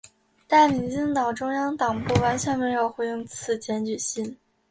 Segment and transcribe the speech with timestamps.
[0.47, 4.35] 但民进党中央党部完全没有回应此检举信。